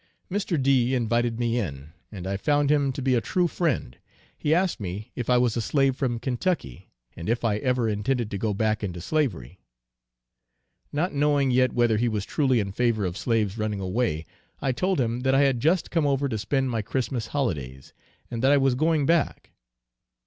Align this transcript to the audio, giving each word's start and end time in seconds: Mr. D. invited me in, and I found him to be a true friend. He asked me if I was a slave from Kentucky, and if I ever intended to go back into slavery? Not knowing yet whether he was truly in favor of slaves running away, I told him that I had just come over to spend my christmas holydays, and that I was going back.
Mr. 0.31 0.59
D. 0.59 0.95
invited 0.95 1.39
me 1.39 1.59
in, 1.59 1.91
and 2.11 2.25
I 2.25 2.35
found 2.35 2.71
him 2.71 2.91
to 2.93 3.03
be 3.03 3.13
a 3.13 3.21
true 3.21 3.45
friend. 3.47 3.99
He 4.35 4.51
asked 4.51 4.79
me 4.79 5.11
if 5.13 5.29
I 5.29 5.37
was 5.37 5.55
a 5.55 5.61
slave 5.61 5.95
from 5.95 6.17
Kentucky, 6.17 6.89
and 7.15 7.29
if 7.29 7.43
I 7.45 7.57
ever 7.57 7.87
intended 7.87 8.31
to 8.31 8.39
go 8.39 8.51
back 8.51 8.83
into 8.83 8.99
slavery? 8.99 9.59
Not 10.91 11.13
knowing 11.13 11.51
yet 11.51 11.73
whether 11.73 11.97
he 11.97 12.09
was 12.09 12.25
truly 12.25 12.59
in 12.59 12.71
favor 12.71 13.05
of 13.05 13.15
slaves 13.15 13.59
running 13.59 13.79
away, 13.79 14.25
I 14.59 14.71
told 14.71 14.99
him 14.99 15.19
that 15.19 15.35
I 15.35 15.41
had 15.41 15.59
just 15.59 15.91
come 15.91 16.07
over 16.07 16.27
to 16.27 16.37
spend 16.39 16.71
my 16.71 16.81
christmas 16.81 17.27
holydays, 17.27 17.93
and 18.31 18.41
that 18.41 18.51
I 18.51 18.57
was 18.57 18.73
going 18.73 19.05
back. 19.05 19.51